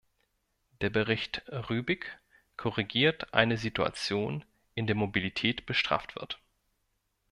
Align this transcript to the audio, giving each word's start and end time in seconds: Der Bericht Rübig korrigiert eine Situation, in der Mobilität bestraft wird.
Der 0.81 0.89
Bericht 0.89 1.43
Rübig 1.47 2.17
korrigiert 2.57 3.35
eine 3.35 3.57
Situation, 3.59 4.43
in 4.73 4.87
der 4.87 4.95
Mobilität 4.95 5.67
bestraft 5.67 6.15
wird. 6.15 6.39